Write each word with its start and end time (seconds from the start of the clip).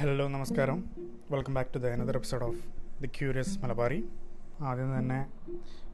Hello 0.00 0.28
നമസ്കാരം. 0.28 0.84
Welcome 1.30 1.54
back 1.54 1.74
to 1.74 1.78
the 1.78 1.86
another 1.86 2.14
episode 2.14 2.44
of 2.44 2.56
the 3.00 3.06
curious 3.06 3.58
Malabari 3.58 4.08
ആദ്യം 4.60 4.98
തന്നെ 4.98 5.26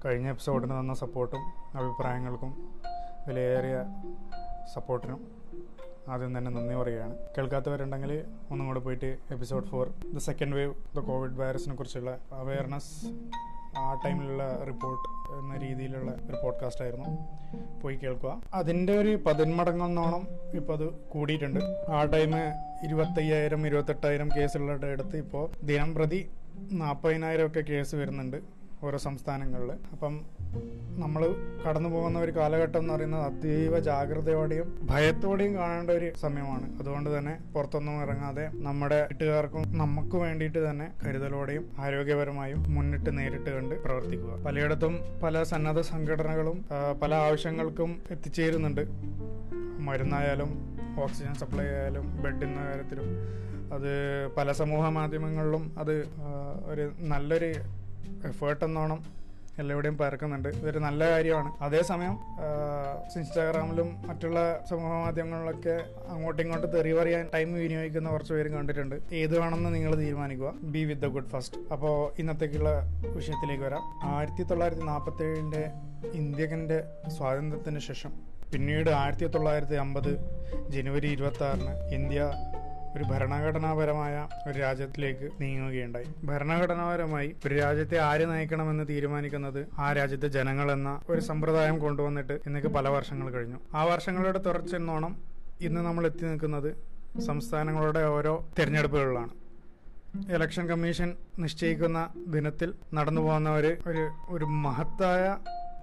കഴിഞ്ഞ 0.04 0.28
എപ്പിസോഡിന് 0.28 0.80
തന്ന 0.80 0.94
സപ്പോർട്ടും 0.94 1.40
അഭിപ്രായങ്ങൾക്കും 1.74 2.72
വിലയേറിയ 3.28 3.84
സപ്പോർട്ടിനും 4.74 5.26
ആദ്യം 6.08 6.38
തന്നെ 6.38 6.50
നന്ദി 6.50 6.74
പറയുകയാണ്. 6.74 7.14
കേൾക്കാത്തവരുണ്ടെങ്കിൽ 7.38 8.24
ഒന്നും 8.50 8.66
കൂടെ 8.66 8.80
പോയിട്ട് 8.80 9.18
episode 9.30 9.66
four 9.66 9.92
the 10.14 10.18
second 10.18 10.54
wave 10.54 10.74
the 10.96 10.98
covid 10.98 11.32
വൈറസിനെ 11.32 11.74
കുറിച്ചുള്ള 11.74 12.18
അവയർനെസ് 12.32 13.06
ആ 13.76 14.00
ടൈമിലുള്ള 14.04 14.64
റിപ്പോർട്ട് 14.66 15.32
എന്ന 15.38 15.68
രീതിയിലുള്ള 15.68 16.10
ഒരു 16.10 16.36
പോഡ്കാസ്റ്റ് 16.44 16.82
ആയിരുന്നു. 16.82 17.18
പോയി 17.80 17.96
കേൾക്കുക. 17.96 18.42
അതിന്റെ 18.54 18.98
ഒരു 18.98 19.16
പതിന്മടങ്ങെന്നോണം 19.26 20.26
ഇപ്പോൾ 20.54 20.72
അത് 20.72 20.92
കൂടിയിട്ടുണ്ട്. 20.92 21.60
ആ 21.88 22.04
ടൈം 22.04 22.38
ഇരുപത്തയ്യായിരം 22.84 23.66
ഇരുപത്തെട്ടായിരം 23.66 24.28
കേസുകളുടെ 24.36 24.86
അടുത്ത് 24.86 25.16
ഇപ്പോൾ 25.16 25.50
ദിനം 25.64 25.94
പ്രതി 25.94 26.30
നാൽപ്പതിനായിരം 26.72 27.46
ഒക്കെ 27.46 27.60
കേസ് 27.60 27.94
വരുന്നുണ്ട് 27.94 28.36
ഓരോ 28.84 28.98
സംസ്ഥാനങ്ങളിൽ 28.98 29.72
അപ്പം 29.72 30.24
നമ്മൾ 30.98 31.22
കടന്നു 31.64 31.88
പോകുന്ന 31.88 32.18
ഒരു 32.18 32.32
കാലഘട്ടം 32.36 32.78
എന്ന് 32.78 32.94
പറയുന്നത് 32.94 33.22
അതീവ 33.22 33.78
ജാഗ്രതയോടെയും 33.78 34.68
ഭയത്തോടെയും 34.90 35.54
കാണേണ്ട 35.54 35.90
ഒരു 35.90 36.12
സമയമാണ്. 36.20 36.78
അതുകൊണ്ട് 36.78 37.18
തന്നെ 37.18 37.38
പുറത്തൊന്നും 37.54 38.02
ഇറങ്ങാതെ 38.02 38.50
നമ്മുടെ 38.54 39.02
വീട്ടുകാർക്കും 39.02 39.78
നമുക്ക് 39.78 40.16
വേണ്ടിയിട്ട് 40.16 40.70
തന്നെ 40.70 40.92
കരുതലോടെയും 41.04 41.64
ആരോഗ്യപരമായും 41.78 42.74
മുന്നിട്ട് 42.74 43.18
നേരിട്ട് 43.18 43.50
കണ്ട് 43.50 43.74
പ്രവർത്തിക്കുക. 43.82 44.44
പലയിടത്തും 44.44 45.00
പല 45.22 45.42
സന്നദ്ധ 45.42 45.80
സംഘടനകളും 45.80 46.64
പല 47.02 47.14
ആവശ്യങ്ങൾക്കും 47.14 48.02
എത്തിച്ചേരുന്നുണ്ട്. 48.10 48.80
മരുന്നായാലും 49.88 50.50
ഓക്സിജൻ 51.02 51.34
സപ്ലൈ 51.34 51.64
ആയാലും 51.64 52.22
ബെഡിന്റെ 52.22 52.62
കാര്യത്തിലും. 52.68 53.08
അത് 53.72 53.92
പല 54.36 54.52
സമൂഹ 54.52 54.88
മാധ്യമങ്ങളിലും 54.88 55.78
അത് 55.78 55.94
ഒരു 56.72 56.92
നല്ലൊരു 56.98 57.50
എഫേർട്ട് 58.28 58.64
എന്നോണം 58.64 59.00
എല്ലാവിടെയും 59.58 59.98
പരക്കുന്നുണ്ട്. 59.98 60.48
ഇതൊരു 60.48 60.78
നല്ല 60.78 61.10
കാര്യമാണ്. 61.10 61.50
അതേസമയം 61.60 62.14
ഇൻസ്റ്റാഗ്രാമിലും 63.16 63.88
മറ്റുള്ള 64.06 64.64
സമൂഹ 64.70 64.92
മാധ്യമങ്ങളിലൊക്കെ 65.04 65.76
അങ്ങോട്ടും 66.08 66.42
ഇങ്ങോട്ടും 66.42 66.70
തെറി 66.70 66.92
പറയാൻ 66.92 67.30
ടൈം 67.34 67.54
വിനിയോഗിക്കുന്ന 67.54 68.10
കുറച്ച് 68.10 68.32
പേരും 68.32 68.52
കണ്ടിട്ടുണ്ട്. 68.52 68.96
ഏത് 69.12 69.38
വേണമെന്ന് 69.38 69.74
നിങ്ങൾ 69.74 69.94
തീരുമാനിക്കുക. 69.96 70.52
Be 70.62 70.84
with 70.84 71.02
the 71.02 71.06
good 71.06 71.28
first 71.28 71.72
അപ്പോൾ 71.72 72.20
ഇന്നത്തേക്കുള്ള 72.20 72.70
വിഷയത്തിലേക്ക് 73.14 73.64
വരാം. 73.64 73.82
ആയിരത്തി 74.04 74.42
തൊള്ളായിരത്തി 74.42 74.82
നാൽപ്പത്തി 74.82 75.24
ഏഴിന്റെ 75.24 75.64
ഇന്ത്യകന്റെ 76.14 76.84
സ്വാതന്ത്ര്യത്തിന് 77.08 77.78
ശേഷം 77.78 78.12
പിന്നീട് 78.52 78.90
ആയിരത്തി 78.90 79.26
തൊള്ളായിരത്തി 79.26 79.74
അമ്പത് 79.74 80.12
ജനുവരി 80.68 81.08
ഇരുപത്തി 81.08 81.44
ആറിന് 81.44 81.72
ഇന്ത്യ 81.94 82.20
ഒരു 82.96 83.04
ഭരണഘടനാപരമായ 83.04 84.28
ഒരു 84.48 84.58
രാജ്യത്തിലേക്ക് 84.58 85.26
നീങ്ങുകയുണ്ടായി. 85.40 86.06
ഭരണഘടനാപരമായി 86.24 87.36
ഒരു 87.46 87.54
രാജ്യത്തെ 87.54 87.98
ആര് 87.98 88.30
നയിക്കണമെന്ന് 88.30 88.84
തീരുമാനിക്കുന്നത് 88.88 89.68
ആ 89.78 89.92
രാജ്യത്തെ 89.92 90.28
ജനങ്ങൾ 90.28 90.72
എന്ന 90.72 91.00
ഒരു 91.10 91.20
സമ്പ്രദായം 91.20 91.78
കൊണ്ടുവന്നിട്ട് 91.78 92.32
ഇന്നേക്ക് 92.46 92.68
പല 92.68 92.88
വർഷങ്ങൾ 92.88 93.30
കഴിഞ്ഞു. 93.30 93.58
ആ 93.74 93.84
വർഷങ്ങളുടെ 93.84 94.38
തുടർച്ചെന്നോണം 94.38 95.12
ഇന്ന് 95.60 95.80
നമ്മൾ 95.80 96.06
എത്തി 96.06 96.24
നിൽക്കുന്നത് 96.24 96.70
സംസ്ഥാനങ്ങളുടെ 97.20 98.04
ഓരോ 98.04 98.32
തിരഞ്ഞെടുപ്പുകളിലാണ്. 98.58 99.32
ഇലക്ഷൻ 100.34 100.66
കമ്മീഷൻ 100.68 101.16
നിശ്ചയിക്കുന്ന 101.38 102.10
ദിനത്തിൽ 102.28 102.74
നടന്നു 102.94 103.20
പോകുന്ന 103.20 103.50
ഒരു 103.50 103.76
ഒരു 103.86 104.04
ഒരു 104.28 104.44
മഹത്തായ 104.44 105.24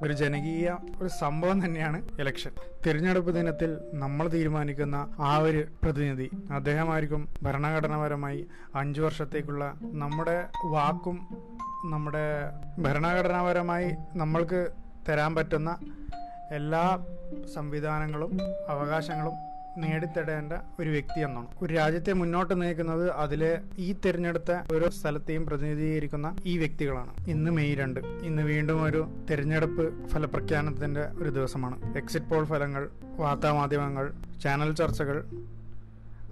ഒരു 0.02 0.14
ജനകീയ 0.14 0.68
ഒരു 1.02 1.08
സംഭവം 1.08 1.66
തന്നെയാണ് 1.66 2.02
ഇലക്ഷൻ 2.20 2.54
തിരഞ്ഞെടുപ്പ് 2.86 3.32
ദിനത്തിൽ 3.32 3.72
നമ്മൾ 3.94 4.28
തീരുമാനിക്കുന്ന 4.28 4.98
ആ 5.20 5.38
ഒരു 5.38 5.68
പ്രതിനിധി 5.84 6.28
അദ്ദേഹമായിരിക്കും 6.50 7.28
ഭരണഘടനാപരമായി 7.44 8.42
അഞ്ചു 8.76 9.02
വർഷത്തേക്കുള്ള 9.02 9.66
നമ്മുടെ 9.94 10.38
വാക്കും 10.66 11.18
നമ്മുടെ 11.86 12.26
ഭരണഘടനാപരമായി 12.82 13.90
നമ്മൾക്ക് 14.16 14.62
തരാൻ 15.10 15.36
പറ്റുന്ന 15.36 15.72
എല്ലാ 16.52 16.84
സംവിധാനങ്ങളും 17.56 18.32
അവകാശങ്ങളും 18.70 19.36
നേടിത്തടേണ്ട 19.78 20.54
ഒരു 20.80 20.90
വ്യക്തി 20.90 21.20
എന്നാണ്. 21.20 21.48
ഒരു 21.62 21.74
രാജ്യത്തെ 21.74 22.14
മുന്നോട്ട് 22.14 22.62
നയിക്കുന്നത് 22.62 23.12
അതിലെ 23.12 23.62
ഈ 23.78 23.96
തിരഞ്ഞെടുത്ത 24.06 24.76
ഓരോ 24.76 24.90
സ്ഥലത്തെയും 24.90 25.46
പ്രതിനിധീകരിക്കുന്ന 25.46 26.36
ഈ 26.46 26.58
വ്യക്തികളാണ്. 26.58 27.28
ഇന്ന് 27.28 27.52
മെയ് 27.52 27.76
രണ്ട്. 27.76 28.00
ഇന്ന് 28.00 28.42
വീണ്ടും 28.42 28.84
ഒരു 28.84 29.08
തിരഞ്ഞെടുപ്പ് 29.32 30.08
ഫലപ്രഖ്യാപനത്തിന്റെ 30.08 31.02
ഒരു 31.02 31.30
ദിവസമാണ്. 31.30 31.98
എക്സിറ്റ് 31.98 32.26
പോൾ 32.26 32.46
ഫലങ്ങൾ 32.46 32.90
വാർത്താമാധ്യമങ്ങൾ 33.18 34.14
ചാനൽ 34.44 34.76
ചർച്ചകൾ 34.76 35.26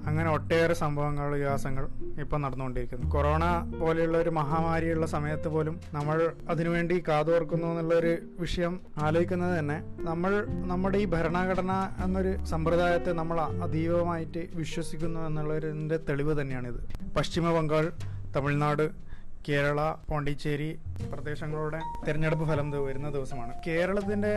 അങ്ങനെ 0.07 0.29
ഒട്ടേറെ 0.31 0.73
സംഭവങ്ങൾ 0.73 1.34
വികാസങ്ങൾ 1.34 1.88
ഇപ്പം 2.22 2.41
നടന്നുകൊണ്ടിരിക്കുന്നു. 2.41 3.09
കൊറോണ 3.09 3.44
പോലെയുള്ള 3.79 4.17
ഒരു 4.17 4.29
മഹാമാരിയുള്ള 4.29 5.06
സമയത്ത് 5.06 5.47
പോലും 5.47 5.79
നമ്മൾ 5.94 6.31
അതിനുവേണ്ടി 6.50 7.03
കാതോർക്കുന്നു 7.07 7.67
എന്നുള്ള 7.67 7.94
ഒരു 7.94 8.17
വിഷയം 8.39 8.79
ആലോചിക്കുന്നത് 8.97 9.59
തന്നെ 9.59 9.78
നമ്മൾ 10.00 10.47
നമ്മുടെ 10.50 10.97
ഈ 10.97 11.06
ഭരണഘടന 11.06 11.72
എന്നൊരു 12.03 12.45
സമ്പ്രദായത്തെ 12.45 13.12
നമ്മൾ 13.12 13.39
അതീവമായിട്ട് 13.41 14.50
വിശ്വസിക്കുന്നു 14.53 15.19
എന്നുള്ളതിന്റെ 15.19 15.97
തെളിവ് 16.09 16.41
തന്നെയാണിത്. 16.41 16.81
പശ്ചിമ 17.18 17.51
ബംഗാൾ 17.51 17.91
തമിഴ്നാട് 18.35 19.11
കേരള 19.50 19.81
പോണ്ടിച്ചേരി 20.09 20.79
പ്രദേശങ്ങളുടെ 21.12 21.79
തെരഞ്ഞെടുപ്പ് 22.07 22.46
ഫലം 22.46 22.72
വരുന്ന 22.72 23.09
ദിവസമാണ്. 23.09 23.53
കേരളത്തിന്റെ 23.68 24.34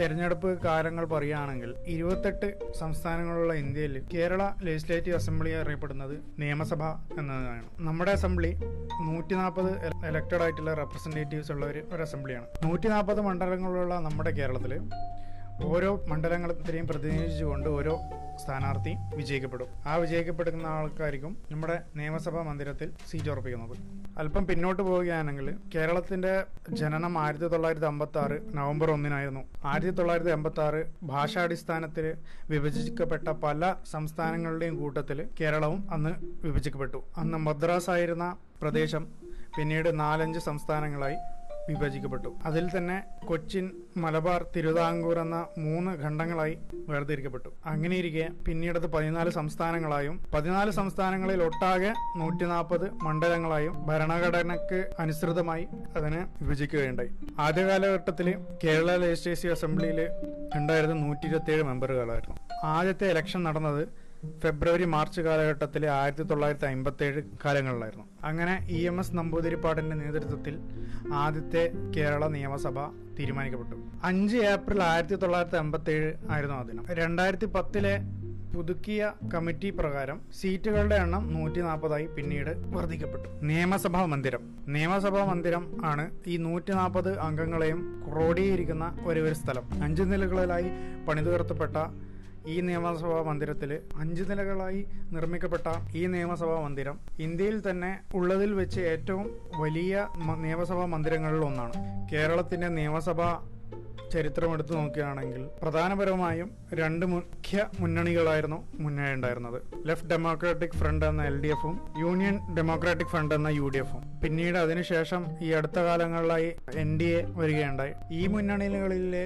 തെരഞ്ഞെടുപ്പ് 0.00 0.62
കാര്യങ്ങൾ 0.62 1.04
പറയുകയാണെങ്കിൽ 1.04 1.74
ഇരുപത്തെട്ട് 1.86 2.72
സംസ്ഥാനങ്ങളുള്ള 2.78 3.52
ഇന്ത്യയിൽ 3.52 4.06
കേരള 4.14 4.42
ലെജിസ്ലേറ്റീവ് 4.62 5.16
അസംബ്ലി 5.16 5.50
അറിയപ്പെടുന്നത് 5.50 6.14
നിയമസഭ 6.38 6.82
എന്നതാണ്. 7.18 7.64
നമ്മുടെ 7.78 8.10
അസംബ്ലി 8.10 8.52
നൂറ്റി 9.00 9.34
നാൽപ്പത് 9.34 9.70
എലക്റ്റഡ് 10.06 10.42
ആയിട്ടുള്ള 10.42 10.74
റെപ്രസെന്റേറ്റീവ്സ് 10.74 11.52
ഉള്ള 11.52 11.66
ഒരു 11.66 11.82
ഒരു 11.92 12.02
അസംബ്ലിയാണ്. 12.02 12.46
നൂറ്റി 12.64 12.88
നാൽപ്പത് 12.88 13.20
മണ്ഡലങ്ങളുള്ള 13.20 13.94
നമ്മുടെ 13.94 14.30
കേരളത്തിൽ 14.30 14.74
ഓരോ 15.60 16.04
മണ്ഡലങ്ങളെയും 16.08 16.86
പ്രതിനിധീകരിച്ചുകൊണ്ട് 16.86 17.68
ഓരോ 17.68 18.00
സ്ഥാനാർത്ഥി 18.44 18.96
വിജയിക്കപ്പെടും. 19.16 19.66
ആ 19.86 19.94
വിജയിക്കപ്പെടുന്ന 19.94 20.66
ആൾക്കാർക്കും 20.66 21.36
നമ്മുടെ 21.50 21.82
നിയമസഭാ 21.96 22.42
മന്ദിരത്തിൽ 22.42 22.90
സീറ്റ് 23.10 23.30
ഉറപ്പിക്കുന്നത്. 23.30 23.76
അല്പം 24.18 24.46
പിന്നോട്ട് 24.46 24.82
പോവുകയാണെങ്കിൽ 24.82 25.54
കേരളത്തിന്റെ 25.74 26.44
ജനനം 26.70 27.18
ആയിരത്തി 27.18 27.44
തൊള്ളായിരത്തി 27.44 27.86
അമ്പത്തി 27.86 28.18
ആറ് 28.18 28.56
നവംബർ 28.56 28.90
ഒന്നിനായിരുന്നു. 28.90 29.40
ആയിരത്തി 29.64 29.90
തൊള്ളായിരത്തി 29.90 30.30
അമ്പത്തി 30.30 30.60
ആറ് 30.60 30.84
ഭാഷാടിസ്ഥാനത്തിൽ 31.02 32.14
വിഭജിക്കപ്പെട്ട 32.50 33.28
പല 33.28 33.74
സംസ്ഥാനങ്ങളുടെയും 33.90 34.80
കൂട്ടത്തിൽ 34.80 35.28
കേരളവും 35.40 35.88
അന്ന് 35.90 36.10
വിഭജിക്കപ്പെട്ടു. 36.46 37.04
അന്ന് 37.16 37.38
മദ്രാസ് 37.38 37.90
ആയിരുന്ന 37.90 38.36
പ്രദേശം 38.62 39.06
പിന്നീട് 39.58 40.00
നാലഞ്ച് 40.00 40.38
സംസ്ഥാനങ്ങളായി 40.38 41.16
വിഭജിക്കപ്പെട്ടു. 41.68 42.38
അതിൽ 42.44 42.68
തന്നെ 42.76 43.02
കൊച്ചിൻ 43.26 43.70
മലബാർ 43.96 44.46
തിരുവിതാംകൂർ 44.56 45.18
എന്ന 45.18 45.46
മൂന്ന് 45.58 45.92
ഖണ്ഡങ്ങളായി 46.04 46.58
വേർതിരിക്കപ്പെട്ടു. 46.88 47.48
അങ്ങനെയിരിക്കെ 47.64 48.28
പിന്നീട് 48.48 48.78
അത് 48.78 48.86
പതിനാല് 48.86 49.30
സംസ്ഥാനങ്ങളായും 49.30 50.22
പതിനാല് 50.34 50.70
സംസ്ഥാനങ്ങളിൽ 50.70 51.42
ഒട്ടാകെ 51.42 51.92
നൂറ്റി 52.16 52.44
നാൽപ്പത് 52.44 52.94
മണ്ഡലങ്ങളായും 52.94 53.86
ഭരണഘടനയ്ക്ക് 53.86 54.90
അനുസൃതമായി 54.98 55.66
അതിനെ 55.96 56.26
വിഭജിക്കുകയുണ്ടായി. 56.42 57.10
ആദ്യ 57.38 57.64
കാലഘട്ടത്തിൽ 57.66 58.36
കേരള 58.64 58.96
ലെജിസ്ലേറ്റീവ് 58.96 59.54
അസംബ്ലിയിൽ 59.54 60.00
ഉണ്ടായിരുന്ന 60.54 60.94
നൂറ്റി 61.06 61.26
ഇരുപത്തി 61.26 61.52
ഏഴ് 61.52 61.62
മെമ്പറുകളായിരുന്നു. 61.62 62.36
ആദ്യത്തെ 62.64 63.06
ഇലക്ഷൻ 63.10 63.42
നടന്നത് 63.42 64.01
ഫെബ്രുവരി 64.30 64.84
മാർച്ച് 64.84 65.20
കാലഘട്ടത്തിലെ 65.20 65.90
ആയിരത്തി 65.90 66.22
തൊള്ളായിരത്തി 66.22 66.66
അമ്പത്തി 66.66 67.04
ഏഴ് 67.04 67.22
കാലങ്ങളിലായിരുന്നു. 67.44 68.04
അങ്ങനെ 68.22 68.66
ഇ 68.70 68.86
എം 68.86 69.00
എസ് 69.00 69.16
നമ്പൂതിരിപ്പാടിന്റെ 69.16 69.96
നേതൃത്വത്തിൽ 69.96 70.58
ആദ്യത്തെ 71.14 71.72
കേരള 71.96 72.26
നിയമസഭ 72.26 72.86
തീരുമാനിക്കപ്പെട്ടു. 73.18 73.76
അഞ്ച് 74.04 74.36
ഏപ്രിൽ 74.36 74.82
ആയിരത്തി 74.82 75.14
തൊള്ളായിരത്തി 75.14 75.56
അമ്പത്തി 75.56 75.90
ഏഴ് 75.90 76.12
ആയിരുന്നു 76.30 76.56
ആ 76.56 76.62
ദിനം. 76.62 76.86
രണ്ടായിരത്തി 76.90 77.46
പത്തിലെ 77.46 78.00
പുതുക്കിയ 78.56 79.12
കമ്മിറ്റി 79.34 79.70
പ്രകാരം 79.70 80.20
സീറ്റുകളുടെ 80.40 80.94
എണ്ണം 80.94 81.34
നൂറ്റി 81.34 81.60
നാൽപ്പതായി 81.60 82.06
പിന്നീട് 82.06 82.50
വർദ്ധിക്കപ്പെട്ടു. 82.50 83.28
നിയമസഭാ 83.42 84.04
മന്ദിരം. 84.04 84.56
നിയമസഭാ 84.68 85.24
മന്ദിരം 85.24 85.84
ആണ് 85.84 86.10
ഈ 86.26 86.36
നൂറ്റി 86.36 86.72
നാൽപ്പത് 86.72 87.18
അംഗങ്ങളെയും 87.18 88.02
ക്രോഡീകരിക്കുന്ന 88.08 88.98
ഒരേ 89.04 89.20
ഒരു 89.20 89.34
സ്ഥലം. 89.34 89.82
അഞ്ച് 89.82 90.02
നിലകളിലായി 90.02 90.66
പണിതുയർത്തപ്പെട്ട 91.08 91.76
ഈ 92.46 92.60
നിയമസഭാ 92.60 93.22
മന്ദിരത്തിൽ 93.22 93.70
അഞ്ച് 94.02 94.22
നിലകളായി 94.30 94.86
നിർമ്മിക്കപ്പെട്ട 95.12 95.68
ഈ 95.94 96.06
നിയമസഭാ 96.06 96.60
മന്ദിരം 96.60 96.96
ഇന്ത്യയിൽ 97.18 97.70
തന്നെ 97.70 97.90
ഉള്ളതിൽ 98.14 98.52
വെച്ച് 98.54 98.80
ഏറ്റവും 98.80 99.26
വലിയ 99.60 100.06
നിയമസഭാ 100.46 100.84
മന്ദിരങ്ങളിൽ 100.84 101.44
ഒന്നാണ്. 101.50 101.74
കേരളത്തിന്റെ 102.12 102.68
നിയമസഭാ 102.68 103.30
ചരിത്രം 104.14 104.52
എടുത്തു 104.54 104.72
നോക്കുകയാണെങ്കിൽ 104.74 105.42
പ്രധാനപരമായും 105.62 106.48
രണ്ട് 106.80 107.04
മുഖ്യ 107.12 107.64
മുന്നണികളായിരുന്നു 107.80 108.58
മുന്നേ 108.84 109.06
ഉണ്ടായിരുന്നത്. 109.16 109.58
ലെഫ്റ്റ് 109.88 110.10
ഡെമോക്രാറ്റിക് 110.10 110.76
ഫ്രണ്ട് 110.80 111.06
എന്ന 111.06 111.22
എൽ 111.30 111.36
ഡി 111.40 111.48
എഫും 111.48 111.74
യൂണിയൻ 112.00 112.36
ഡെമോക്രാറ്റിക് 112.56 113.10
ഫ്രണ്ട് 113.12 113.34
എന്ന 113.34 113.48
യു 113.48 113.68
ഡി 113.68 113.78
എഫും. 113.78 114.02
പിന്നീട് 114.24 114.58
അതിനുശേഷം 114.58 115.24
ഈ 115.42 115.50
അടുത്ത 115.58 115.78
കാലങ്ങളിലായി 115.88 116.50
എൻ 116.84 116.90
ഡി 117.00 117.08
എ 117.18 117.22
വരികയുണ്ടായി. 117.40 117.94
ഈ 118.12 118.22
മുന്നണികളിലെ 118.26 119.24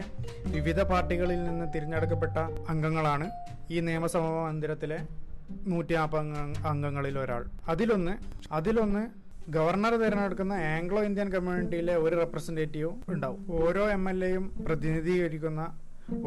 വിവിധ 0.57 0.81
പാർട്ടികളിൽ 0.93 1.41
നിന്ന് 1.45 1.67
തിരഞ്ഞെടുക്കപ്പെട്ട 1.75 2.37
അംഗങ്ങളാണ് 2.69 3.29
ഈ 3.71 3.81
നിയമസഭാ 3.81 4.33
മന്ദിരത്തിലെ 4.49 4.99
നൂറ്റി 5.71 5.95
നാൽപ്പത് 5.95 6.21
അംഗ 6.21 6.67
അംഗങ്ങളിൽ 6.67 7.17
ഒരാൾ. 7.19 7.43
അതിലൊന്ന് 7.69 8.15
അതിലൊന്ന് 8.53 9.03
ഗവർണർ 9.55 9.93
തിരഞ്ഞെടുക്കുന്ന 10.03 10.53
ആംഗ്ലോ 10.53 11.01
ഇന്ത്യൻ 11.03 11.29
കമ്മ്യൂണിറ്റിയിലെ 11.33 11.95
ഒരു 11.97 12.15
റെപ്രസെന്റേറ്റീവും 12.17 12.97
ഉണ്ടാവും. 13.09 13.41
ഓരോ 13.49 13.91
എം 13.91 14.05
എൽ 14.11 14.25
എയും 14.25 14.45
പ്രതിനിധീകരിക്കുന്ന 14.67 15.63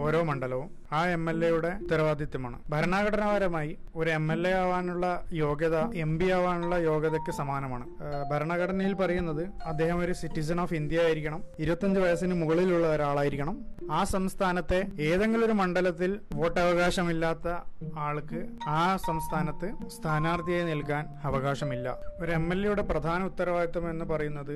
ഓരോ 0.03 0.23
മണ്ഡലവും 0.23 0.69
ആ 0.97 1.01
എം 1.15 1.29
എൽ 1.29 1.45
എയുടെ 1.45 1.69
ഉത്തരവാദിത്വമാണ്. 1.83 2.57
ഭരണഘടനാപരമായി 2.69 3.77
ഒരു 3.95 4.09
എം 4.09 4.31
എൽ 4.31 4.47
എ 4.47 4.51
ആവാനുള്ള 4.61 5.05
യോഗ്യത 5.33 5.77
എം 6.05 6.11
പി 6.19 6.27
ആവാനുള്ള 6.37 6.75
യോഗ്യതയ്ക്ക് 6.77 7.31
സമാനമാണ്. 7.31 7.85
ഭരണഘടനയിൽ 8.31 8.93
പറയുന്നത് 8.93 9.43
അദ്ദേഹം 9.71 9.99
ഒരു 9.99 10.13
സിറ്റിസൺ 10.21 10.61
ഓഫ് 10.61 10.73
ഇന്ത്യ 10.73 11.03
ആയിരിക്കണം 11.05 11.43
ഇരുപത്തഞ്ച് 11.59 11.99
വയസ്സിന് 11.99 12.33
മുകളിലുള്ള 12.41 12.87
ഒരാളായിരിക്കണം. 12.95 13.57
ആ 13.91 14.03
സംസ്ഥാനത്തെ 14.03 14.79
ഏതെങ്കിലും 15.09 15.45
ഒരു 15.45 15.53
മണ്ഡലത്തിൽ 15.53 16.19
വോട്ടവകാശമില്ലാത്ത 16.41 17.47
ആൾക്ക് 18.07 18.41
ആ 18.67 18.97
സംസ്ഥാനത്ത് 19.07 19.69
സ്ഥാനാർത്ഥിയായി 19.97 20.63
നൽകാൻ 20.71 21.05
അവകാശമില്ല. 21.23 21.97
ഒരു 22.21 22.31
എം 22.31 22.53
എൽ 22.53 22.65
എയുടെ 22.65 22.81
പ്രധാന 22.81 23.23
ഉത്തരവാദിത്വം 23.23 23.89
എന്ന് 23.89 24.05
പറയുന്നത് 24.05 24.55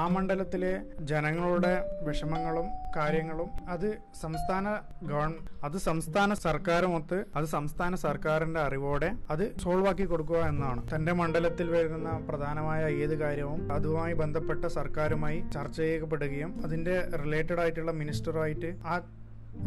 ആ 0.00 0.04
മണ്ഡലത്തിലെ 0.08 0.70
ജനങ്ങളുടെ 1.10 1.72
വിഷമങ്ങളും 2.06 2.66
കാര്യങ്ങളും 2.96 3.48
അത് 3.68 3.86
സംസ്ഥാന 4.22 4.66
ഗവൺ 5.10 5.32
അത് 5.64 5.76
സംസ്ഥാന 5.86 6.34
സർക്കാരുമൊത്ത് 6.44 7.18
അത് 7.36 7.46
സംസ്ഥാന 7.46 7.94
സർക്കാരിന്റെ 8.04 8.60
അറിവോടെ 8.60 9.10
അത് 9.30 9.44
സോൾവ് 9.62 9.88
ആക്കി 9.88 10.06
കൊടുക്കുക 10.06 10.40
എന്നാണ്. 10.52 10.80
തന്റെ 10.92 11.12
മണ്ഡലത്തിൽ 11.12 11.68
വരുന്ന 11.68 12.10
പ്രധാനമായ 12.28 12.82
ഏത് 13.04 13.14
കാര്യവും 13.18 13.60
അതുമായി 13.70 14.14
ബന്ധപ്പെട്ട 14.14 14.64
സർക്കാരുമായി 14.78 15.38
ചർച്ച 15.54 15.78
ചെയ്യപ്പെടുകയും 15.80 16.52
അതിന്റെ 16.64 16.96
റിലേറ്റഡ് 17.24 17.62
ആയിട്ടുള്ള 17.64 17.94
മിനിസ്റ്ററുമായിട്ട് 18.00 18.70
ആ 18.84 18.96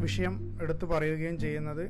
വിഷയം 0.03 0.33
എടുത്തു 0.61 0.85
പറയുകയും 0.85 1.37
ചെയ്യുന്നത് 1.39 1.83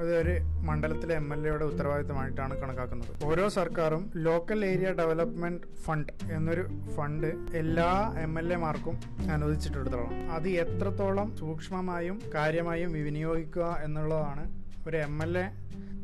അത് 0.00 0.10
ഒരു 0.20 0.34
മണ്ഡലത്തിലെ 0.66 1.14
എം 1.20 1.28
എൽ 1.34 1.40
എയുടെ 1.48 1.64
ഉത്തരവാദിത്തമായിട്ടാണ് 1.64 2.54
കണക്കാക്കുന്നത്. 2.60 3.12
ഓരോ 3.28 3.48
സർക്കാരും 3.56 4.02
ലോക്കൽ 4.26 4.60
ഏരിയ 4.64 4.90
ഡെവലപ്മെന്റ് 5.00 5.66
ഫണ്ട് 5.84 6.12
എന്നൊരു 6.36 6.64
ഫണ്ട് 6.96 7.26
എല്ലാ 7.62 7.88
എം 8.24 8.38
എൽ 8.38 8.52
എമാർക്കും 8.58 8.96
അനുവദിച്ചിട്ടുള്ളതാണ്. 9.34 10.30
അത് 10.36 10.48
എത്രത്തോളം 10.64 11.36
സൂക്ഷ്മമായും 11.36 12.18
കാര്യമായും 12.36 12.92
വിനിയോഗിക്കുക 12.92 13.76
എന്നുള്ളതാണ് 13.86 14.44
ഒരു 14.88 14.96
എം 14.96 15.22
എൽ 15.22 15.38
എ 15.38 15.46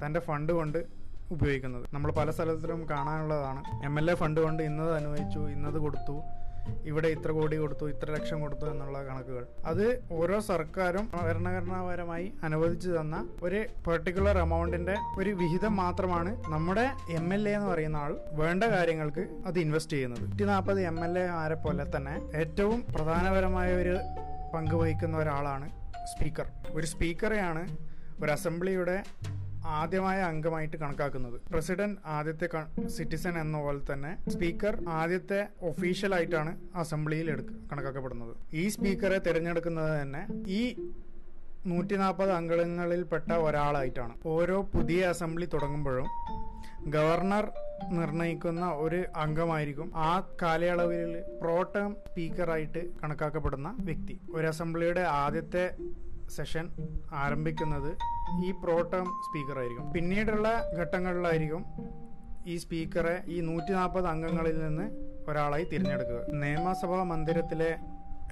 തന്റെ 0.02 0.20
ഫണ്ട് 0.20 0.52
കൊണ്ട് 0.52 0.80
ഉപയോഗിക്കുന്നത്. 1.34 1.84
നമ്മൾ 1.94 2.10
പല 2.12 2.30
സ്ഥലത്തിലും 2.30 2.80
കാണാനുള്ളതാണ്. 2.90 3.60
എം 3.88 3.94
എൽ 4.00 4.10
എ 4.10 4.14
ഫണ്ട് 4.22 4.40
കൊണ്ട് 4.40 4.62
ഇന്നത് 4.62 4.94
അനുവദിച്ചു 5.00 5.42
ഇന്നത് 5.56 5.78
കൊടുത്തു 5.84 6.16
ഇവിടെ 6.90 7.08
ഇത്ര 7.16 7.30
കോടി 7.32 7.56
കൊടുത്തു 7.56 7.84
ഇത്ര 7.92 8.08
ലക്ഷം 8.16 8.38
കൊടുത്തു 8.40 8.66
എന്നുള്ള 8.72 8.98
കണക്കുകൾ. 9.08 9.44
അത് 9.70 9.84
ഓരോ 10.18 10.38
സർക്കാരും 10.50 11.04
ഭരണഘടനാപരമായി 11.14 12.26
അനുവദിച്ചു 12.48 12.90
തന്ന 12.98 13.16
ഒരു 13.46 13.60
പെർട്ടിക്കുലർ 13.86 14.38
എമൗണ്ടിന്റെ 14.38 14.96
ഒരു 15.20 15.30
വിഹിതം 15.42 15.76
മാത്രമാണ് 15.76 16.32
നമ്മുടെ 16.54 16.86
എം 17.20 17.28
എൽ 17.36 17.48
എ 17.48 17.54
എന്ന് 17.58 17.68
പറയുന്ന 17.72 17.98
ആൾ 18.04 18.12
വേണ്ട 18.40 18.64
കാര്യങ്ങൾക്ക് 18.74 19.24
അത് 19.46 19.58
ഇൻവെസ്റ്റ് 19.64 19.96
ചെയ്യുന്നത്. 19.96 20.22
നൂറ്റി 20.30 20.46
നാൽപ്പത് 20.52 20.80
എം 20.90 20.98
എൽ 21.06 21.16
എ 21.18 21.26
ആരെ 21.40 21.58
പോലെ 21.64 21.86
തന്നെ 21.96 22.14
ഏറ്റവും 22.42 22.80
പ്രധാനപരമായ 22.96 23.70
ഒരു 23.82 23.96
പങ്ക് 24.54 24.76
വഹിക്കുന്ന 24.80 25.16
ഒരാളാണ് 25.24 25.68
സ്പീക്കർ. 26.12 26.46
ഒരു 26.76 26.86
സ്പീക്കറെയാണ് 26.92 27.64
ഒരു 28.22 28.30
അസംബ്ലിയുടെ 28.38 28.98
ആദ്യമായ 29.66 30.20
അംഗമായിട്ട് 30.20 30.76
കണക്കാക്കുന്നത്. 30.76 31.40
പ്രസിഡന്റ് 31.52 32.00
ആദ്യത്തെ 32.06 32.48
സിറ്റിസൺ 32.86 33.38
എന്ന 33.38 33.60
പോലെ 33.60 33.92
തന്നെ 33.92 34.30
സ്പീക്കർ 34.30 34.84
ആദ്യത്തെ 34.88 35.48
ഒഫീഷ്യൽ 35.62 36.14
ആയിട്ടാണ് 36.14 36.58
അസംബ്ലിയിൽ 36.74 37.46
കണക്കാക്കപ്പെടുന്നത്. 37.72 38.36
ഈ 38.54 38.68
സ്പീക്കറെ 38.68 39.18
തിരഞ്ഞെടുക്കുന്നത് 39.18 40.02
തന്നെ 40.02 40.26
ഈ 40.46 40.90
നൂറ്റി 41.66 41.94
നാൽപ്പത് 41.94 42.32
അംഗങ്ങളിൽപ്പെട്ട 42.32 43.32
ഒരാളായിട്ടാണ്. 43.32 44.14
ഓരോ 44.26 44.62
പുതിയ 44.62 45.02
അസംബ്ലി 45.04 45.46
തുടങ്ങുമ്പോഴും 45.46 46.06
ഗവർണർ 46.90 47.50
നിർണയിക്കുന്ന 47.90 48.70
ഒരു 48.70 49.04
അംഗമായിരിക്കും 49.16 49.92
ആ 49.96 50.28
കാലയളവിൽ 50.42 51.22
പ്രോട്ടേം 51.40 51.96
സ്പീക്കറായിട്ട് 52.08 52.90
കണക്കാക്കപ്പെടുന്ന 53.02 53.76
വ്യക്തി. 53.80 54.20
ഒരു 54.34 54.46
അസംബ്ലിയുടെ 54.46 55.00
ആദ്യത്തെ 55.00 55.78
സെഷൻ 56.36 56.70
ആരംഭിക്കുന്നത് 57.12 57.90
ഈ 58.46 58.50
പ്രോട്ടം 58.50 59.04
സ്പീക്കറായിരിക്കും 59.04 59.92
പിന്നീടുള്ള 59.92 60.70
ഘട്ടങ്ങളിലായിരിക്കും 60.78 61.64
ഈ 62.46 62.56
സ്പീക്കറെ 62.56 63.22
ഈ 63.26 63.40
നൂറ്റി 63.40 63.72
നാൽപ്പത് 63.72 64.06
അംഗങ്ങളിൽ 64.06 64.58
നിന്ന് 64.58 64.86
ഒരാളായി 65.28 65.64
തിരഞ്ഞെടുക്കുക. 65.64 66.20
നിയമസഭാ 66.32 67.02
മന്ദിരത്തിലെ 67.02 67.76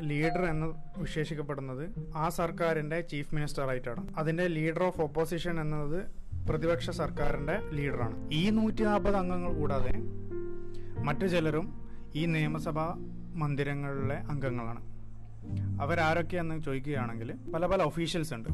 ലീഡർ 0.00 0.44
എന്ന് 0.44 0.66
വിശേഷിക്കപ്പെടുന്നത് 0.98 2.10
ആ 2.16 2.28
സർക്കാരിന്റെ 2.28 3.00
ചീഫ് 3.00 3.34
മിനിസ്റ്റർ 3.34 3.64
ആയിട്ടാണ്. 3.68 4.14
അതിന്റെ 4.16 4.46
ലീഡർ 4.46 4.82
ഓഫ് 4.82 5.00
ഓപ്പോസിഷൻ 5.00 5.60
എന്നത് 5.60 5.98
പ്രതിപക്ഷ 6.48 6.90
സർക്കാരിന്റെ 6.90 7.56
ലീഡറാണ് 7.72 8.28
ഈ 8.32 8.50
നൂറ്റി 8.50 8.84
നാൽപ്പത് 8.84 9.16
അംഗങ്ങൾ 9.16 9.52
കൂടാതെ 9.54 9.92
മറ്റു 11.02 11.26
ചിലരും 11.26 11.88
ഈ 12.14 12.26
നിയമസഭാ 12.26 12.86
മന്ദിരങ്ങളിലെ 13.34 14.16
അംഗങ്ങളാണ്. 14.16 14.91
അവരാരൊക്കെയെന്ന് 15.82 16.62
ചോദിക്കുകയാണെങ്കിൽ 16.62 17.34
പല 17.54 17.66
പല 17.66 17.82
ഒഫീഷ്യൽസ് 17.82 18.34
ഉണ്ട്. 18.34 18.48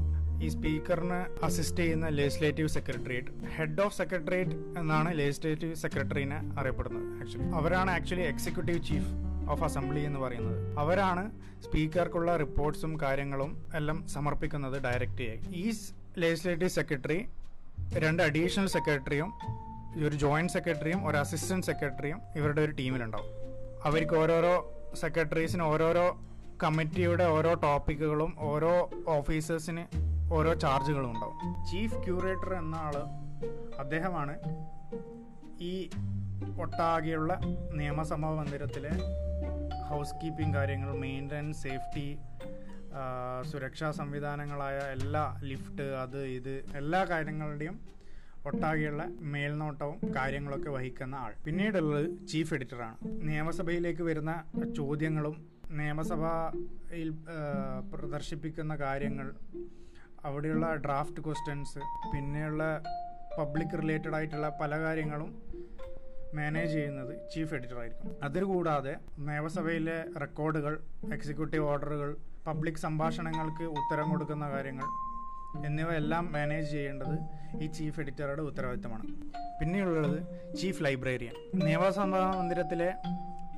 ഈ 0.44 0.48
സ്പീക്കറിന് 0.48 1.44
അസിസ്റ്റ് 1.44 1.82
ചെയ്യുന്ന 1.82 2.08
legislative 2.08 2.68
secretariat 2.68 3.48
head 3.56 3.80
of 3.80 3.96
secretariat 3.96 4.78
എന്നാണ് 4.78 5.18
ലെജിസ്ലേറ്റീവ് 5.18 5.74
സെക്രട്ടറിനെ 5.74 6.52
അറിയപ്പെടുന്നത് 6.58 7.22
ആക്ച്വലി 7.22 7.50
അവരാണ് 7.50 7.90
actually 7.90 8.22
executive 8.22 8.82
chief 8.82 9.08
of 9.50 9.62
assembly 9.62 10.00
എന്ന് 10.00 10.20
പറയുന്നത്. 10.20 10.78
അവരാണ് 10.78 11.30
സ്പീക്കർക്കുള്ള 11.64 12.36
റിപ്പോർട്ട്സും 12.36 13.00
കാര്യങ്ങളും 13.00 13.66
എല്ലാം 13.74 14.08
സമർപ്പിക്കുന്നത് 14.08 14.82
ഡയറക്റ്റ് 14.82 15.22
ആയി. 15.22 15.40
ഈ 15.54 15.72
ലെജിസ്ലേറ്റീവ് 16.18 16.70
സെക്രട്ടറി 16.70 17.28
രണ്ട് 17.98 18.22
അഡീഷണൽ 18.22 18.66
സെക്രട്ടറിയും 18.66 19.32
ഒരു 20.06 20.16
ജോയിന്റ് 20.16 20.52
സെക്രട്ടറിയും 20.52 21.06
ഒരു 21.06 21.16
അസിസ്റ്റന്റ് 21.16 21.66
സെക്രട്ടറിയും 21.66 22.20
ഇവരുടെ 22.36 22.62
ഒരു 22.62 22.72
ടീമിലുണ്ടാവും 22.72 23.30
അവർക്ക് 23.84 24.14
ഓരോരോ 24.14 24.74
സെക്രട്ടറീസിന് 24.94 25.62
ഓരോരോ 25.62 26.20
കമ്മിറ്റിയുടെ 26.62 27.24
ഓരോ 27.24 27.54
ടോപ്പിക്കുകളും 27.54 28.36
ഓരോ 28.38 28.90
ഓഫീസേഴ്സിന് 29.06 29.84
ഓരോ 30.32 30.54
ചാർജുകളും 30.54 31.10
ഉണ്ടാവും. 31.10 31.64
ചീഫ് 31.64 32.04
ക്യൂറേറ്റർ 32.04 32.54
എന്ന 32.54 32.76
ആൾ 32.76 32.96
അദ്ദേഹമാണ് 33.78 34.34
ഈ 35.60 35.90
ഒട്ടാകെയുള്ള 36.60 37.40
നിയമസഭാ 37.72 38.30
മന്ദിരത്തിലെ 38.30 38.90
ഹൗസ് 39.88 40.14
കീപ്പിംഗ് 40.24 40.54
കാര്യങ്ങൾ 40.54 40.96
മെയിന്റനൻസ് 40.98 41.62
സേഫ്റ്റി 41.62 42.18
സുരക്ഷാ 43.52 43.90
സംവിധാനങ്ങളായ 43.90 44.76
എല്ലാ 44.76 45.40
ലിഫ്റ്റ് 45.42 45.82
അത് 45.82 46.24
ഇത് 46.24 46.64
എല്ലാ 46.76 47.04
കാര്യങ്ങളുടെയും 47.04 47.80
ഒട്ടാകെയുള്ള 48.46 49.04
മേൽനോട്ടവും 49.20 50.14
കാര്യങ്ങളൊക്കെ 50.16 50.70
വഹിക്കുന്ന 50.70 51.14
ആൾ. 51.14 51.32
പിന്നീടുള്ളത് 51.44 52.26
ചീഫ് 52.26 52.54
എഡിറ്ററാണ്. 52.54 52.96
നിയമസഭയിലേക്ക് 53.04 54.02
വരുന്ന 54.02 54.44
ചോദ്യങ്ങളും 54.76 55.57
നിയമസഭയിൽ 55.70 57.14
പ്രദർശിപ്പിക്കുന്ന 57.92 58.76
കാര്യങ്ങൾ 58.76 59.34
അവിടെയുള്ള 60.24 60.74
ഡ്രാഫ്റ്റ് 60.74 61.24
ക്വസ്റ്റ്യൻസ് 61.24 61.78
പിന്നെയുള്ള 62.12 62.82
പബ്ലിക് 63.38 63.78
റിലേറ്റഡ് 63.82 64.14
ആയിട്ടുള്ള 64.14 64.58
പല 64.60 64.78
കാര്യങ്ങളും 64.78 65.42
മാനേജ് 66.34 66.72
ചെയ്യുന്നത് 66.72 67.30
ചീഫ് 67.34 67.54
എഡിറ്റർ 67.54 67.78
ആയിരിക്കും 67.78 68.16
അതുകൂടാതെ 68.22 68.96
നിയമസഭയിലെ 69.18 70.04
റെക്കോർഡുകൾ 70.20 70.80
എക്സിക്യൂട്ടീവ് 71.12 71.64
ഓർഡറുകൾ 71.64 72.16
പബ്ലിക് 72.46 72.74
സംഭാഷണങ്ങൾക്ക് 72.74 73.62
ഉത്തരം 73.62 74.10
കൊടുക്കുന്ന 74.10 74.50
കാര്യങ്ങൾ 74.50 74.84
എന്നിവയെല്ലാം 75.64 76.32
മാനേജ് 76.32 76.70
ചെയ്യേണ്ടത് 76.70 77.18
ഈ 77.62 77.66
ചീഫ് 77.66 78.00
എഡിറ്ററുടെ 78.00 78.42
ഉത്തരവാദിത്തമാണ്. 78.42 79.04
പിന്നെയുള്ളത് 79.60 80.18
ചീഫ് 80.56 80.84
ലൈബ്രറിയൻ. 80.84 81.32
നിയമസഭാ 81.54 82.34
മന്ദിരത്തിലെ 82.38 82.94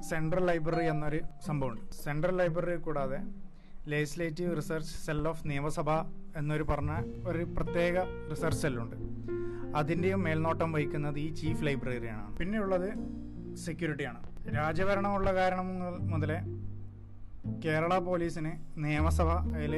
സെൻട്രൽ 0.09 0.47
ലൈബ്രറി 0.47 0.85
എന്നൊരു 0.85 1.21
സംഭവമുണ്ട്. 1.47 1.81
സെൻട്രൽ 2.05 2.37
ലൈബ്രറി 2.37 2.77
കൂടാതെ 2.77 3.19
ലെജിസ്ലേറ്റീവ് 3.89 4.57
റിസർച്ച് 4.57 5.07
സെൽ 5.07 5.29
ഓഫ് 5.29 5.49
നിയമസഭ 5.49 5.91
എന്നൊരു 6.37 6.63
പറഞ്ഞ 6.63 7.03
ഒരു 7.27 7.45
പ്രത്യേക 7.45 7.99
റിസർച്ച് 8.31 8.63
സെല്ലുണ്ട്. 8.63 8.97
അതിന്റെയും 9.77 10.23
മേൽനോട്ടം 10.23 10.73
വഹിക്കുന്നത് 10.73 11.19
ഈ 11.19 11.35
ചീഫ് 11.35 11.67
ലൈബ്രറിയാണ്. 11.67 12.37
പിന്നെയുള്ളത് 12.37 12.95
സെക്യൂരിറ്റിയാണ്. 13.57 14.31
രാജഭരണമുള്ള 14.57 15.35
കാരണം 15.35 15.67
മുതലേ 16.11 16.41
കേരള 17.65 17.99
പോലീസിന് 17.99 18.53
നിയമസഭയിൽ 18.77 19.77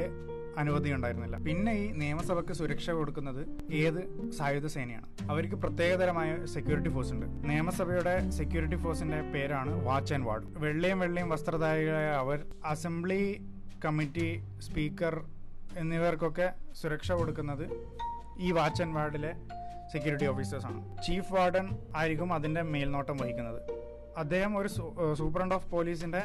അനുമതി 0.61 0.89
ഉണ്ടായിരുന്നില്ല. 0.95 1.37
പിന്നെ 1.47 1.71
ഈ 1.83 1.85
നിയമസഭയ്ക്ക് 2.01 2.53
സുരക്ഷ 2.59 2.89
കൊടുക്കുന്നത് 2.99 3.41
ഏത് 3.81 3.99
സായുധ 4.37 4.67
സേനയാണ്? 4.75 5.07
അവർക്ക് 5.31 5.57
പ്രത്യേകതരമായ 5.63 6.29
സെക്യൂരിറ്റി 6.55 6.91
ഫോഴ്സ് 6.95 7.13
ഉണ്ട്. 7.15 7.25
നിയമസഭയുടെ 7.49 8.15
സെക്യൂരിറ്റി 8.39 8.79
ഫോഴ്സിന്റെ 8.83 9.19
പേരാണ് 9.33 9.73
വാച്ച് 9.87 10.13
ആൻഡ് 10.17 10.27
വാർഡ് 10.29 10.47
വെള്ളയും 10.65 10.99
വെള്ളയും 11.05 11.29
വസ്ത്രധാരികളായ 11.35 12.09
അവർ 12.23 12.39
അസംബ്ലി 12.73 13.21
കമ്മിറ്റി 13.85 14.29
സ്പീക്കർ 14.67 15.15
എന്നിവർക്കൊക്കെ 15.83 16.47
സുരക്ഷ 16.81 17.11
കൊടുക്കുന്നത് 17.19 17.65
ഈ 18.45 18.51
വാച്ച് 18.59 18.81
ആൻഡ് 18.83 18.95
വാർഡിലെ 18.97 19.31
സെക്യൂരിറ്റി 19.93 20.25
ഓഫീസേഴ്സാണ് 20.25 20.79
ചീഫ് 21.05 21.33
വാർഡൻ 21.33 21.65
ആയിരിക്കും 21.95 22.29
അതിന്റെ 22.33 22.61
മേൽനോട്ടം 22.73 23.17
വഹിക്കുന്നത്. 23.21 23.59
അദ്ദേഹം 24.21 24.53
ഒരു 24.57 24.69
സൂപ്രണ്ട് 25.19 25.55
ഓഫ് 25.55 25.69
പോലീസിന്റെ 25.71 26.21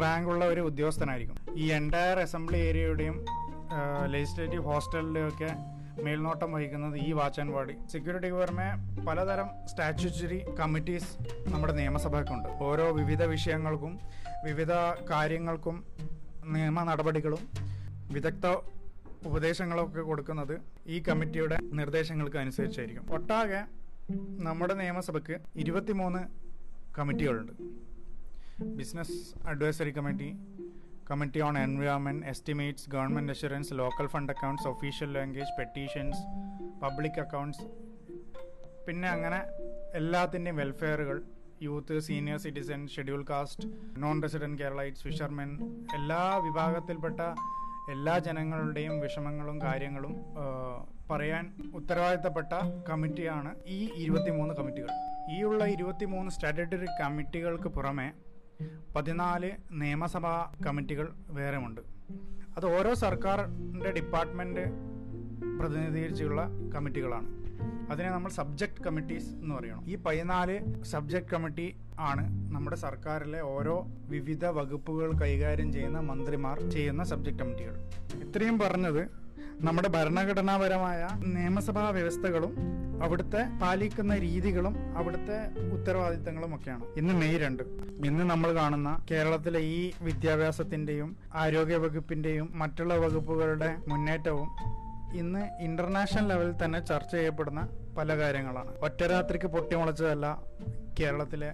റാങ്കുള്ള 0.00 0.42
ഒരു 0.52 0.62
ഉദ്യോഗസ്ഥനായിരിക്കും. 0.70 1.38
ഈ 1.62 1.64
എന്റയർ 1.78 2.18
അസംബ്ലി 2.26 2.58
ഏരിയയുടെയും 2.68 3.16
ലെജിസ്ലേറ്റീവ് 4.06 4.64
ഹോസ്റ്റലിലൊക്കെ 4.64 5.50
മേൽനോട്ടം 6.02 6.52
വഹിക്കുന്നത് 6.52 6.96
ഈ 6.96 7.12
വാച്ച് 7.12 7.40
ആൻഡ് 7.40 7.52
വാർഡ് 7.52 7.88
സെക്യൂരിറ്റിക്ക് 7.88 8.36
പുറമെ 8.36 8.68
പലതരം 9.04 9.48
സ്റ്റാച്യൂച്ചറി 9.66 10.44
കമ്മിറ്റീസ് 10.60 11.10
നമ്മുടെ 11.50 11.72
നിയമസഭയ്ക്കുണ്ട്. 11.72 12.48
ഓരോ 12.48 12.92
വിവിധ 12.92 13.22
വിഷയങ്ങൾക്കും 13.22 14.00
വിവിധ 14.44 14.72
കാര്യങ്ങൾക്കും 15.10 15.84
നിയമ 16.44 16.82
നടപടികളും 16.82 17.42
വിദഗ്ധ 18.12 18.46
ഉപദേശങ്ങളൊക്കെ 19.26 20.00
കൊടുക്കുന്നത് 20.00 20.60
ഈ 20.86 21.00
കമ്മിറ്റിയുടെ 21.00 21.58
നിർദ്ദേശങ്ങൾക്ക് 21.62 22.36
അനുസരിച്ചായിരിക്കും. 22.36 23.12
ഒട്ടാകെ 23.12 23.60
നമ്മുടെ 24.44 24.74
നിയമസഭയ്ക്ക് 24.74 25.36
ഇരുപത്തിമൂന്ന് 25.56 26.22
കമ്മിറ്റികളുണ്ട് 26.98 27.52
business 28.64 29.16
advisory 29.46 29.90
committee 29.90 30.28
committee 31.12 31.40
on 31.40 31.54
environment 31.58 32.26
estimates 32.26 32.86
government 32.90 33.32
assurance 33.32 33.74
local 33.74 34.06
fund 34.06 34.32
accounts 34.32 34.66
official 34.68 35.10
language 35.12 35.52
petitions 35.58 36.20
public 36.82 37.20
accounts 37.20 37.64
പിന്നെ 38.86 39.08
അങ്ങനെ 39.08 39.40
എല്ലാത്തിന്റെയും 39.94 40.56
വെൽഫെയറുകൾ 40.56 41.18
youth 41.62 41.98
senior 42.00 42.38
citizen 42.38 42.80
schedule 42.88 43.20
caste 43.22 43.66
non 43.98 44.22
resident 44.22 44.60
Keralites 44.62 45.02
fishermen 45.02 45.50
എല്ലാ 45.94 46.22
വിഭാഗത്തിൽപ്പെട്ട 46.38 47.20
എല്ലാ 47.90 48.16
ജനങ്ങളുടെയും 48.18 48.96
വിഷമങ്ങളും 49.00 49.62
കാര്യങ്ങളും 49.62 50.14
പറയാൻ 51.10 51.44
ഉത്തരവാദിത്തപ്പെട്ട 51.74 52.52
കമ്മിറ്റിയാണ് 52.90 53.50
ഈ 53.66 53.80
ഇരുപത്തിമൂന്ന് 53.96 54.54
കമ്മിറ്റികൾ 54.54 54.90
ഈ 55.30 55.42
ഉള്ള 55.42 55.64
ഇരുപത്തിമൂന്ന് 55.66 56.32
സ്റ്റാറ്റ്യൂട്ടറി 56.32 56.88
കമ്മിറ്റികൾക്ക് 57.00 57.68
പുറമെ 57.68 58.08
പതിനാല് 58.96 59.50
നിയമസഭാ 59.72 60.52
കമ്മിറ്റികൾ 60.66 61.12
വേറെയുണ്ട് 61.30 61.80
അത് 62.56 62.78
ഓരോ 62.78 62.94
സർക്കാരിന്റെ 62.94 63.90
ഡിപ്പാർട്ട്മെന്റ് 63.90 64.60
പ്രതിനിധീകരിച്ചുള്ള 65.58 66.48
കമ്മിറ്റികളാണ്. 66.74 67.42
അതിനെ 67.90 68.10
നമ്മൾ 68.10 68.28
സബ്ജക്ട് 68.28 68.82
കമ്മിറ്റീസ് 68.82 69.28
എന്ന് 69.28 69.54
പറയണം. 69.54 69.90
ഈ 69.90 69.96
പതിനാല് 69.96 70.84
സബ്ജക്ട് 70.84 71.26
കമ്മിറ്റി 71.26 71.76
ആണ് 71.98 72.52
നമ്മുടെ 72.54 72.76
സർക്കാരിലെ 72.76 73.40
ഓരോ 73.40 73.86
വിവിധ 74.08 74.46
വകുപ്പുകൾ 74.46 75.12
കൈകാര്യം 75.12 75.72
ചെയ്യുന്ന 75.72 76.00
മന്ത്രിമാർ 76.00 76.70
ചെയ്യുന്ന 76.70 77.04
സബ്ജക്ട് 77.04 77.38
കമ്മിറ്റികൾ. 77.38 77.90
ഇത്രയും 78.14 78.58
പറഞ്ഞത് 78.58 79.08
നമ്മുടെ 79.60 79.88
ഭരണഘടനാപരമായ 79.88 81.08
നിയമസഭാ 81.24 81.88
വ്യവസ്ഥകളും 81.90 82.56
അവിടുത്തെ 83.02 83.58
പാലിക്കുന്ന 83.62 84.18
രീതികളും 84.18 84.96
അവിടുത്തെ 84.96 85.46
ഉത്തരവാദിത്തങ്ങളും 85.72 86.54
ഒക്കെയാണ്. 86.54 86.84
ഇന്ന് 86.96 87.14
മെയ് 87.14 87.38
രണ്ട്. 87.38 87.62
ഇന്ന് 88.06 88.30
നമ്മൾ 88.30 88.54
കാണുന്ന 88.54 89.04
കേരളത്തിലെ 89.10 89.60
ഈ 89.60 89.92
വിദ്യാഭ്യാസത്തിന്റെയും 90.02 91.16
ആരോഗ്യ 91.34 91.76
വകുപ്പിന്റെയും 91.76 92.50
മറ്റുള്ള 92.54 92.94
വകുപ്പുകളുടെ 92.94 93.76
മുന്നേറ്റവും 93.88 94.48
ഇന്ന് 95.14 95.48
ഇന്റർനാഷണൽ 95.60 96.28
ലെവലിൽ 96.28 96.64
തന്നെ 96.64 96.80
ചർച്ച 96.86 97.10
ചെയ്യപ്പെടുന്ന 97.10 97.68
പല 97.98 98.16
കാര്യങ്ങളാണ്. 98.16 98.68
ഒറ്റരാത്രിക്ക് 98.78 99.46
പൊട്ടിമുളച്ചതല്ല 99.46 100.40
കേരളത്തിലെ 101.00 101.52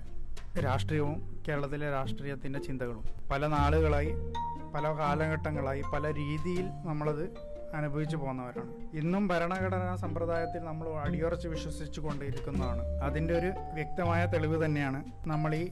രാഷ്ട്രീയവും 0.64 1.43
കേരളത്തിലെ 1.49 1.90
രാഷ്ട്രീയത്തിന്റെ 1.90 2.59
ചിന്തകളും. 2.59 3.05
പല 3.31 3.47
നാളുകളായി 3.47 4.12
പല 4.75 4.85
കാലഘട്ടങ്ങളായി 4.99 5.83
പല 5.93 6.14
രീതിയിൽ 6.14 6.67
നമ്മളത് 6.85 7.48
അനുഭവിച്ചു 7.76 8.16
പോകുന്നവരാണ്. 8.16 8.72
ഇന്നും 9.00 9.28
ഭരണഘടനാ 9.28 9.94
സമ്പ്രദായത്തിൽ 10.04 10.62
നമ്മൾ 10.64 10.88
അടിയുറച്ച് 11.04 11.48
വിശ്വസിച്ചു 11.48 12.00
കൊണ്ടിരിക്കുന്നതാണ് 12.00 12.84
അതിന്റെ 13.08 13.34
ഒരു 13.40 13.50
വ്യക്തമായ 13.78 14.26
തെളിവ് 14.34 14.64
തന്നെയാണ് 14.64 15.02
നമ്മൾ 15.26 15.54
ഈ 15.54 15.64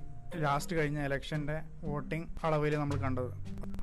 ലാസ്റ്റ് 0.45 0.77
കഴിഞ്ഞ 0.77 0.99
ഇലക്ഷന്റെ 1.05 1.57
വോട്ടിംഗ് 1.85 2.27
അളവിൽ 2.47 2.79
നമ്മൾ 2.79 2.97
കണ്ടത്. 3.05 3.31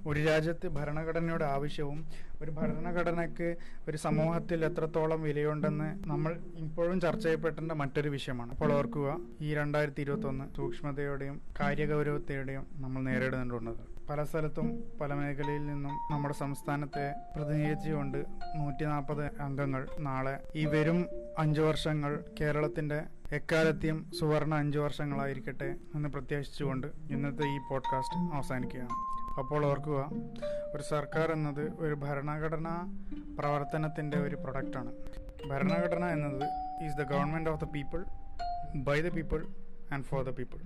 ഒരു 0.09 0.19
രാജ്യത്ത് 0.23 0.67
ഭരണഘടനയുടെ 0.67 1.45
ആവശ്യവും 1.45 1.99
ഒരു 2.41 2.51
ഭരണഘടനയ്ക്ക് 2.51 3.55
ഒരു 3.87 3.97
സമൂഹത്തിൽ 3.97 4.65
എത്രത്തോളം 4.65 5.23
വിലയുണ്ടെന്ന് 5.23 5.89
നമ്മൾ 6.11 6.31
ഇപ്പോഴും 6.65 7.01
ചർച്ച 7.01 7.23
ചെയ്യപ്പെടേണ്ട 7.23 7.71
മറ്റൊരു 7.71 8.09
വിഷയമാണ്. 8.09 8.51
അപ്പോൾ 8.51 8.73
ഓർക്കുക 8.73 9.17
ഈ 9.41 9.53
രണ്ടായിരത്തി 9.53 10.01
ഇരുപത്തൊന്ന് 10.01 10.55
സൂക്ഷ്മതയോടെയും 10.55 11.41
കാര്യഗൗരവത്തോടെയും 11.61 12.65
നമ്മൾ 12.75 13.01
നേരിടുന്നുണ്ടുള്ളത് 13.01 13.92
പല 14.09 14.23
സ്ഥലത്തും 14.23 14.67
പല 15.01 15.13
മേഖലയിൽ 15.13 15.65
നിന്നും 15.65 15.93
നമ്മുടെ 16.11 16.33
സംസ്ഥാനത്തെ 16.33 17.05
പ്രതിനിധീകരിച്ചുകൊണ്ട് 17.35 18.17
നൂറ്റി 18.55 18.85
നാൽപ്പത് 18.85 19.23
അംഗങ്ങൾ 19.45 19.87
നാളെ 19.99 20.33
ഈ 20.55 20.65
വരും 20.65 20.99
അഞ്ചു 21.37 21.61
വർഷങ്ങൾ 21.61 22.13
കേരളത്തിന്റെ 22.39 22.99
എക്കാലത്തെയും 23.37 23.99
സുവർണ 24.19 24.53
അഞ്ചു 24.55 24.79
വർഷങ്ങളായിരിക്കട്ടെ 24.79 25.69
എന്ന് 25.95 26.09
പ്രത്യാശിച്ചുകൊണ്ട് 26.09 26.87
ഇന്നത്തെ 27.11 27.45
ഈ 27.55 27.57
പോഡ്കാസ്റ്റ് 27.69 28.19
അവസാനിക്കുകയാണ്. 28.35 28.95
അപ്പോൾ 29.39 29.65
ഓർക്കുക 29.65 29.99
ഒരു 30.73 30.83
സർക്കാർ 30.83 31.31
എന്നത് 31.31 31.63
ഒരു 31.83 31.95
ഭരണഘടനാ 32.03 32.75
പ്രവർത്തനത്തിന്റെ 33.39 34.17
ഒരു 34.17 34.35
പ്രൊഡക്റ്റാണ്. 34.35 34.91
ഭരണഘടന 35.49 36.03
എന്നത് 36.17 36.45
is 36.85 36.97
the 36.97 37.05
government 37.13 37.49
of 37.49 37.61
the 37.65 37.69
people 37.75 38.03
by 38.89 38.97
the 39.01 39.11
people 39.15 39.41
and 39.93 40.03
for 40.03 40.21
the 40.29 40.33
people. 40.39 40.59